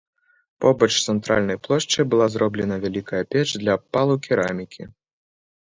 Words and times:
Побач 0.63 0.87
з 0.95 1.03
цэнтральнай 1.13 1.57
плошчай 1.67 2.03
была 2.15 2.25
зроблена 2.37 2.75
вялікая 2.87 3.21
печ 3.37 3.47
для 3.61 3.79
абпалу 3.81 4.19
керамікі. 4.27 4.83